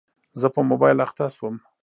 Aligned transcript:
زه 0.39 0.47
په 0.55 0.61
موبایل 0.69 0.97
اخته 1.05 1.25
شوم. 1.35 1.55